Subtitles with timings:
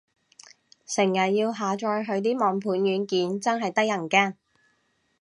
[0.83, 4.33] 成日要下載佢啲網盤軟件，真係得人驚